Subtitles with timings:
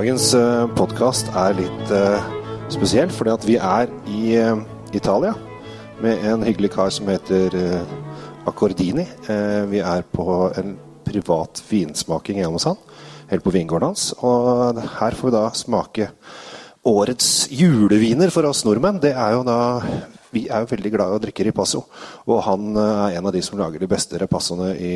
[0.00, 0.30] Dagens
[0.78, 1.90] podkast er litt
[2.72, 4.30] spesiell, fordi at vi er i
[4.96, 5.34] Italia
[6.00, 7.52] med en hyggelig kar som heter
[8.48, 9.04] Accordini.
[9.68, 10.24] Vi er på
[10.56, 10.72] en
[11.04, 12.80] privat vinsmaking hjemme hos han,
[13.28, 14.06] helt på vingården hans.
[14.24, 16.08] Og her får vi da smake
[16.88, 19.02] årets juleviner for oss nordmenn.
[19.04, 19.60] Det er jo da
[20.30, 21.82] vi er jo veldig glad i å drikke ripasso,
[22.26, 24.94] og han er en av de som lager de beste repassoene i,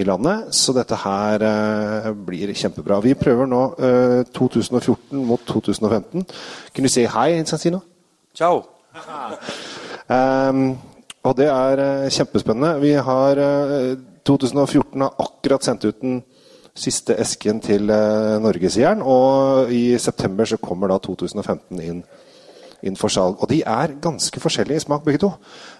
[0.00, 0.54] i landet.
[0.56, 3.00] Så dette her eh, blir kjempebra.
[3.04, 6.26] Vi prøver nå eh, 2014 mot 2015.
[6.72, 7.82] Kunne du si hei, Sansino?
[8.36, 8.62] Ciao.
[10.08, 10.64] um,
[11.28, 12.78] og det er eh, kjempespennende.
[12.82, 13.42] Vi har
[14.28, 16.22] 2014 eh, har akkurat sendt ut den
[16.78, 22.02] siste esken til eh, norgesjern, og i september så kommer da 2015 inn
[22.82, 23.40] inn for salg.
[23.42, 25.32] Og de er ganske forskjellige i smak, begge to.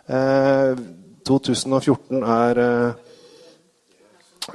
[0.09, 0.81] Eh,
[1.29, 2.93] 2014 er eh,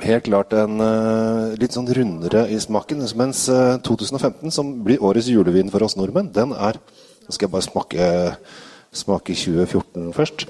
[0.07, 3.03] helt klart en eh, litt sånn rundere i smaken.
[3.19, 6.81] Mens 2015, eh, som blir årets julevin for oss nordmenn, den er
[7.23, 8.05] Nå skal jeg bare smake,
[8.91, 10.41] smake 2014 først.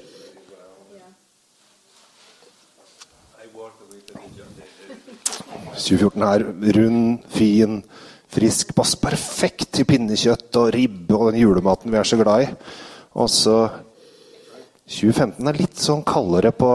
[5.78, 7.76] «2014 er rund, fin,
[8.34, 8.74] frisk.
[8.76, 12.50] Passer perfekt til pinnekjøtt og ribbe og den julematen vi er så glad i.
[13.14, 13.56] Og så
[14.84, 16.70] 2015 er litt sånn kaldere på,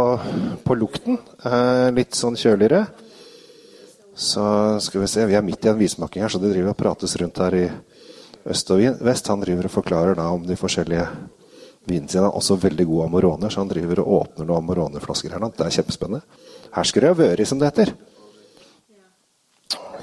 [0.65, 1.19] på lukten.
[1.45, 2.87] Eh, litt sånn kjøligere.
[4.19, 4.43] Så
[4.83, 7.13] skal vi se, vi er midt i en vismaking her, så det driver og prates
[7.21, 7.67] rundt her i
[8.49, 9.29] øst og vest.
[9.31, 11.05] Han driver og forklarer da om de forskjellige
[11.87, 12.27] vinene sine.
[12.27, 15.53] Også veldig gode amoroner, så han driver og åpner noen Amorone-flasker her nå.
[15.55, 16.23] Det er kjempespennende.
[16.75, 17.93] Her skal det som det heter.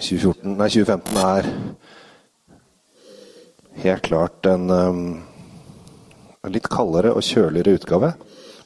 [0.01, 1.47] 2014, nei, 2015 er
[3.83, 5.01] helt klart en, um,
[6.45, 8.13] en litt kaldere og kjøligere utgave.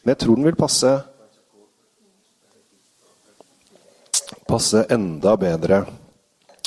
[0.03, 0.93] Men jeg tror den vil passe
[4.51, 5.85] passe enda bedre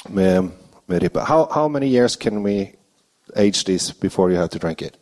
[0.09, 0.49] med,
[0.87, 1.19] med ribbe.
[1.19, 2.71] How, how many years can we
[3.35, 4.97] age this before you have to drink it?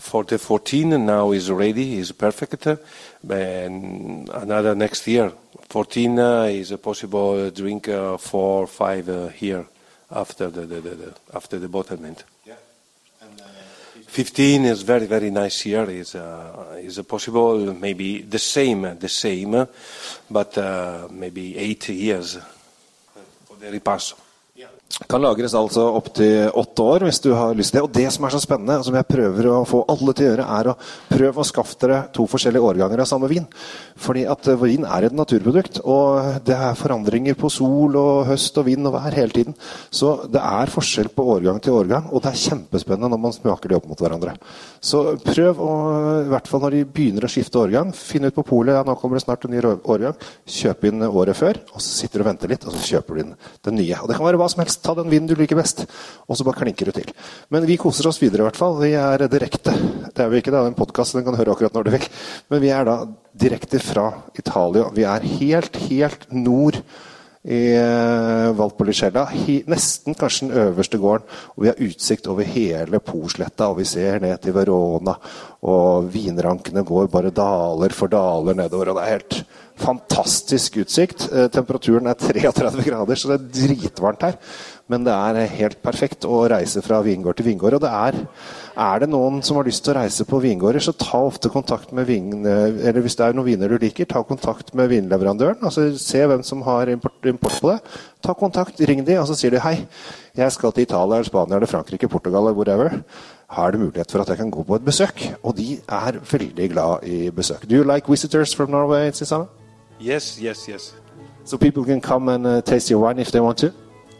[0.00, 5.32] For the 14 now is ready, is perfect, and another next year
[5.68, 9.66] 14 uh, is a possible drink uh, four five uh, here
[10.10, 12.24] after the, the, the, the after the bottlement.
[12.46, 12.54] Yeah.
[13.20, 13.42] And,
[14.06, 15.84] 15 is very very nice here.
[15.90, 19.68] Is uh, is a possible maybe the same the same,
[20.30, 22.38] but maybe eight years
[23.46, 24.27] for the ripasso.
[24.88, 27.84] Kan lagres altså opptil åtte år hvis du har lyst til det.
[27.86, 30.30] Og det som er så spennende, og som jeg prøver å få alle til å
[30.32, 30.74] gjøre, er å
[31.10, 33.44] prøve å skaffe dere to forskjellige årganger av samme vin.
[34.00, 38.58] Fordi at eh, vin er et naturprodukt, og det er forandringer på sol og høst
[38.58, 39.54] og vind og vær hele tiden.
[39.92, 43.70] Så det er forskjell på årgang til årgang, og det er kjempespennende når man smaker
[43.70, 44.34] de opp mot hverandre.
[44.80, 45.70] Så prøv å,
[46.24, 48.96] i hvert fall når de begynner å skifte årgang, finne ut på polet ja, nå
[48.98, 50.16] kommer det snart en ny årgang.
[50.48, 53.24] Kjøp inn året før, og så sitter du og venter litt, og så kjøper du
[53.26, 53.34] inn
[53.68, 54.02] den nye.
[54.02, 55.84] Og det kan være hva som helst ta den vinden du liker best,
[56.28, 57.10] og så bare klinker du til.
[57.54, 58.78] Men vi koser oss videre, i hvert fall.
[58.82, 59.74] Vi er direkte.
[60.08, 62.08] Det er jo ikke det, er en podkast, den kan høre akkurat når du vil.
[62.52, 62.96] Men vi er da
[63.38, 64.08] direkte fra
[64.38, 64.88] Italia.
[64.94, 66.80] Vi er helt, helt nord
[67.48, 69.28] i uh, Valpolicella.
[69.70, 71.28] Nesten kanskje den øverste gården.
[71.54, 75.14] Og vi har utsikt over hele Posletta, og vi ser ned til Verona.
[75.68, 79.40] Og vinrankene går bare daler for daler nedover, og det er helt
[79.80, 81.28] fantastisk utsikt.
[81.32, 84.40] Uh, temperaturen er 33 grader, så det er dritvarmt her.
[84.88, 87.76] Men det er helt perfekt å reise fra vingård til vingård.
[87.76, 88.16] Og det er,
[88.80, 91.92] er det noen som har lyst til å reise på vingårder, så ta ofte kontakt
[91.96, 92.30] med vin...
[92.48, 95.60] Eller hvis det er noen viner du liker, ta kontakt med vinleverandøren.
[95.60, 97.78] altså Se hvem som har import, import på det.
[98.24, 99.76] Ta kontakt, ring de, og så sier de hei,
[100.38, 103.02] jeg skal til Italia Spania eller Frankrike, Portugal eller whatever.
[103.52, 105.22] Har det mulighet for at jeg kan gå på et besøk?
[105.42, 107.68] Og de er veldig glad i besøk.
[107.68, 109.57] Do you like visitors from Norway, Susanne?
[110.00, 110.94] Yes, yes, yes.
[111.44, 113.72] So people can come and uh, taste your wine if they want to?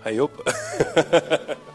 [0.04, 0.32] I hope.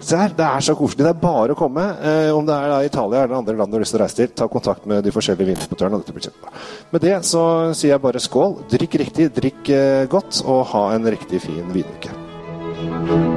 [0.00, 1.02] Se her, det er så koselig.
[1.02, 1.82] Det er bare å komme.
[2.06, 4.20] Eh, om det er da Italia eller andre land du har lyst til å reise
[4.20, 5.98] til, ta kontakt med de forskjellige vinimportørene.
[6.02, 6.62] Dette blir kjempebra.
[6.94, 7.42] Med det så
[7.74, 8.60] sier jeg bare skål.
[8.70, 13.27] Drikk riktig, drikk eh, godt, og ha en riktig fin vinuke.